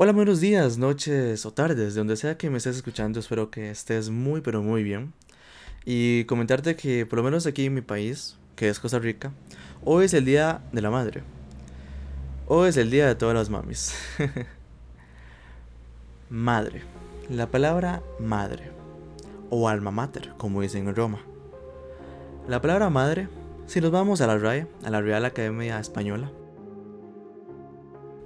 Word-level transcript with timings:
Hola, 0.00 0.12
buenos 0.12 0.38
días, 0.38 0.78
noches 0.78 1.44
o 1.44 1.52
tardes, 1.52 1.94
de 1.94 1.98
donde 1.98 2.16
sea 2.16 2.38
que 2.38 2.50
me 2.50 2.58
estés 2.58 2.76
escuchando, 2.76 3.18
espero 3.18 3.50
que 3.50 3.68
estés 3.68 4.10
muy 4.10 4.40
pero 4.40 4.62
muy 4.62 4.84
bien. 4.84 5.12
Y 5.84 6.22
comentarte 6.26 6.76
que 6.76 7.04
por 7.04 7.16
lo 7.16 7.24
menos 7.24 7.46
aquí 7.46 7.64
en 7.64 7.74
mi 7.74 7.80
país, 7.80 8.36
que 8.54 8.68
es 8.68 8.78
Costa 8.78 9.00
Rica, 9.00 9.32
hoy 9.84 10.04
es 10.04 10.14
el 10.14 10.24
Día 10.24 10.62
de 10.70 10.82
la 10.82 10.92
Madre. 10.92 11.24
Hoy 12.46 12.68
es 12.68 12.76
el 12.76 12.92
Día 12.92 13.08
de 13.08 13.16
todas 13.16 13.34
las 13.34 13.50
mamis. 13.50 13.92
madre. 16.30 16.82
La 17.28 17.50
palabra 17.50 18.00
madre. 18.20 18.70
O 19.50 19.68
alma 19.68 19.90
mater, 19.90 20.32
como 20.36 20.62
dicen 20.62 20.86
en 20.86 20.94
Roma. 20.94 21.18
La 22.46 22.62
palabra 22.62 22.88
madre, 22.88 23.26
si 23.66 23.80
nos 23.80 23.90
vamos 23.90 24.20
a 24.20 24.28
la 24.28 24.38
RAE, 24.38 24.68
a 24.84 24.90
la 24.90 25.00
Real 25.00 25.24
Academia 25.24 25.80
Española, 25.80 26.30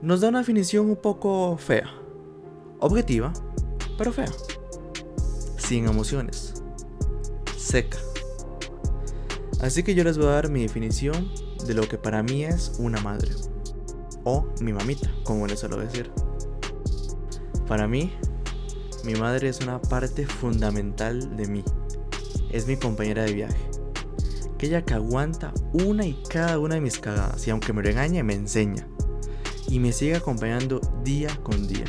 nos 0.02 0.20
da 0.20 0.28
una 0.28 0.40
definición 0.40 0.90
un 0.90 0.96
poco 0.96 1.56
fea. 1.56 1.88
Objetiva, 2.80 3.32
pero 3.96 4.12
fea. 4.12 4.30
Sin 5.56 5.86
emociones. 5.86 6.54
Seca. 7.56 7.98
Así 9.60 9.84
que 9.84 9.94
yo 9.94 10.02
les 10.02 10.18
voy 10.18 10.26
a 10.26 10.30
dar 10.30 10.50
mi 10.50 10.62
definición 10.62 11.30
de 11.64 11.74
lo 11.74 11.88
que 11.88 11.98
para 11.98 12.24
mí 12.24 12.44
es 12.44 12.72
una 12.80 13.00
madre. 13.00 13.30
O 14.24 14.48
mi 14.60 14.72
mamita, 14.72 15.08
como 15.22 15.46
les 15.46 15.60
suelo 15.60 15.76
decir. 15.76 16.10
Para 17.68 17.86
mí, 17.86 18.12
mi 19.04 19.14
madre 19.14 19.48
es 19.48 19.60
una 19.60 19.80
parte 19.80 20.26
fundamental 20.26 21.36
de 21.36 21.46
mí. 21.46 21.64
Es 22.50 22.66
mi 22.66 22.76
compañera 22.76 23.22
de 23.22 23.34
viaje. 23.34 23.70
Aquella 24.52 24.84
que 24.84 24.94
aguanta 24.94 25.54
una 25.72 26.04
y 26.04 26.20
cada 26.28 26.58
una 26.58 26.74
de 26.74 26.80
mis 26.80 26.98
cagadas 26.98 27.46
y 27.46 27.50
aunque 27.50 27.72
me 27.72 27.82
regañe 27.82 28.22
me 28.22 28.34
enseña 28.34 28.86
y 29.68 29.78
me 29.78 29.92
sigue 29.92 30.16
acompañando 30.16 30.80
día 31.04 31.28
con 31.42 31.66
día. 31.66 31.84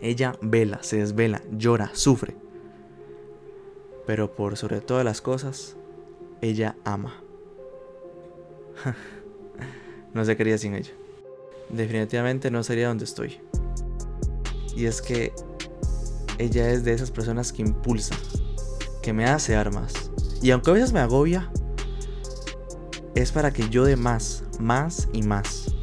Ella 0.00 0.36
vela, 0.40 0.82
se 0.82 0.98
desvela, 0.98 1.42
llora, 1.52 1.90
sufre. 1.92 2.36
Pero 4.06 4.34
por 4.34 4.56
sobre 4.56 4.80
todas 4.80 5.04
las 5.04 5.20
cosas, 5.20 5.76
ella 6.40 6.76
ama. 6.84 7.22
no 10.14 10.24
se 10.24 10.36
quería 10.36 10.58
sin 10.58 10.74
ella. 10.74 10.92
Definitivamente 11.68 12.50
no 12.50 12.62
sería 12.62 12.88
donde 12.88 13.04
estoy. 13.04 13.40
Y 14.74 14.86
es 14.86 15.02
que 15.02 15.32
ella 16.38 16.70
es 16.70 16.84
de 16.84 16.94
esas 16.94 17.10
personas 17.10 17.52
que 17.52 17.62
impulsa, 17.62 18.16
que 19.02 19.12
me 19.12 19.26
hace 19.26 19.52
dar 19.52 19.72
más. 19.72 20.10
Y 20.42 20.50
aunque 20.50 20.70
a 20.70 20.74
veces 20.74 20.92
me 20.92 21.00
agobia, 21.00 21.50
es 23.14 23.32
para 23.32 23.52
que 23.52 23.68
yo 23.68 23.84
dé 23.84 23.96
más, 23.96 24.44
más 24.58 25.08
y 25.12 25.22
más. 25.22 25.74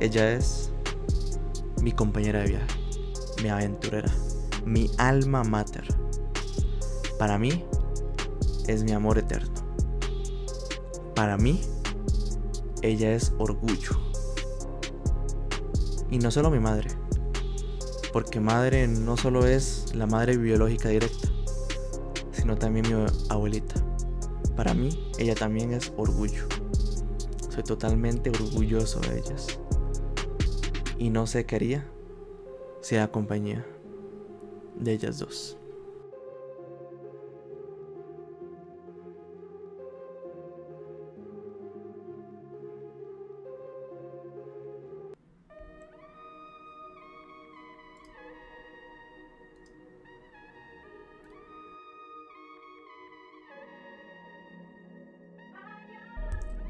Ella 0.00 0.30
es 0.30 0.70
mi 1.82 1.90
compañera 1.90 2.38
de 2.38 2.50
viaje, 2.50 2.66
mi 3.42 3.48
aventurera, 3.48 4.14
mi 4.64 4.88
alma 4.96 5.42
mater. 5.42 5.88
Para 7.18 7.36
mí 7.36 7.64
es 8.68 8.84
mi 8.84 8.92
amor 8.92 9.18
eterno. 9.18 9.52
Para 11.16 11.36
mí, 11.36 11.62
ella 12.80 13.12
es 13.12 13.32
orgullo. 13.38 13.90
Y 16.12 16.18
no 16.18 16.30
solo 16.30 16.48
mi 16.48 16.60
madre, 16.60 16.90
porque 18.12 18.38
madre 18.38 18.86
no 18.86 19.16
solo 19.16 19.48
es 19.48 19.92
la 19.96 20.06
madre 20.06 20.36
biológica 20.36 20.90
directa, 20.90 21.28
sino 22.30 22.56
también 22.56 22.86
mi 22.88 23.04
abuelita. 23.30 23.74
Para 24.54 24.74
mí, 24.74 24.90
ella 25.18 25.34
también 25.34 25.72
es 25.72 25.92
orgullo. 25.96 26.46
Soy 27.48 27.64
totalmente 27.64 28.30
orgulloso 28.30 29.00
de 29.00 29.18
ellas 29.18 29.58
y 30.98 31.10
no 31.10 31.26
sé 31.26 31.46
qué 31.46 31.56
haría 31.56 31.86
si 32.80 32.96
compañía 33.08 33.64
de 34.74 34.92
ellas 34.92 35.18
dos. 35.18 35.56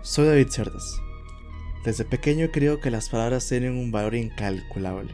Soy 0.02 0.26
David 0.26 0.48
Cerdas 0.48 1.07
desde 1.88 2.04
pequeño 2.04 2.50
creo 2.53 2.82
que 2.82 2.91
las 2.91 3.09
palabras 3.09 3.49
tienen 3.49 3.72
un 3.72 3.91
valor 3.91 4.15
incalculable 4.15 5.10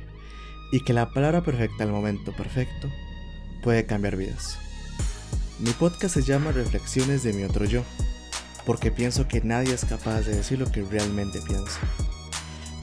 y 0.73 0.83
que 0.83 0.93
la 0.93 1.13
palabra 1.13 1.45
perfecta 1.45 1.85
al 1.85 1.93
momento 1.93 2.33
perfecto 2.33 2.91
puede 3.63 3.87
cambiar 3.87 4.17
vidas. 4.17 4.59
Mi 5.61 5.71
podcast 5.71 6.15
se 6.17 6.25
llama 6.25 6.51
Reflexiones 6.51 7.23
de 7.23 7.33
mi 7.33 7.45
otro 7.45 7.65
yo, 7.65 7.85
porque 8.67 8.91
pienso 8.91 9.29
que 9.29 9.41
nadie 9.41 9.73
es 9.73 9.85
capaz 9.85 10.23
de 10.23 10.35
decir 10.35 10.59
lo 10.59 10.67
que 10.73 10.83
realmente 10.83 11.41
piensa. 11.47 11.79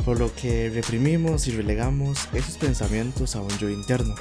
Por 0.05 0.19
lo 0.19 0.33
que 0.33 0.69
reprimimos 0.69 1.49
y 1.49 1.51
relegamos 1.51 2.29
esos 2.31 2.55
pensamientos 2.57 3.35
a 3.35 3.41
un 3.41 3.57
yo 3.57 3.69
interno. 3.69 4.15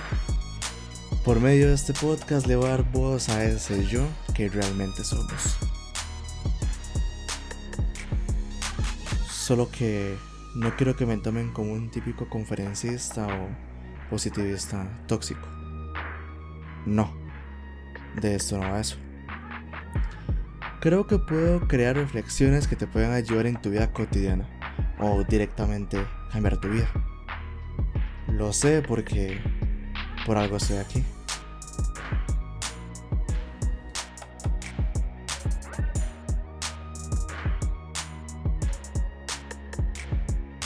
Por 1.25 1.39
medio 1.39 1.69
de 1.69 1.75
este 1.75 1.93
podcast 1.93 2.49
le 2.49 2.57
voy 2.57 2.67
a 2.67 2.71
dar 2.71 2.91
voz 2.91 3.29
a 3.29 3.45
ese 3.45 3.87
yo 3.87 4.03
que 4.35 4.49
realmente 4.49 5.05
somos. 5.05 5.59
Solo 9.41 9.71
que 9.71 10.19
no 10.55 10.77
quiero 10.77 10.97
que 10.97 11.07
me 11.07 11.17
tomen 11.17 11.51
como 11.51 11.73
un 11.73 11.91
típico 11.91 12.29
conferencista 12.29 13.27
o 13.27 13.49
positivista 14.11 14.87
tóxico. 15.07 15.49
No, 16.85 17.11
de 18.21 18.35
esto 18.35 18.59
no 18.59 18.71
va 18.71 18.81
eso. 18.81 18.99
Creo 20.83 21.07
que 21.07 21.19
puedo 21.19 21.67
crear 21.69 21.97
reflexiones 21.97 22.69
que 22.69 22.77
te 22.77 22.87
puedan 22.87 23.13
ayudar 23.13 23.47
en 23.47 23.59
tu 23.59 23.71
vida 23.71 23.91
cotidiana 23.95 24.47
o 24.99 25.25
directamente 25.25 26.07
cambiar 26.31 26.59
tu 26.59 26.69
vida. 26.69 26.91
Lo 28.29 28.53
sé 28.53 28.83
porque 28.87 29.41
por 30.27 30.37
algo 30.37 30.59
estoy 30.59 30.77
aquí. 30.77 31.03